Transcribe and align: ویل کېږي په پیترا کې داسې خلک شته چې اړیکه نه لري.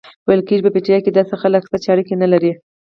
ویل 0.27 0.41
کېږي 0.47 0.63
په 0.65 0.71
پیترا 0.75 0.97
کې 1.03 1.11
داسې 1.17 1.33
خلک 1.41 1.61
شته 1.67 1.77
چې 1.83 1.87
اړیکه 1.93 2.13
نه 2.23 2.27
لري. 2.33 2.51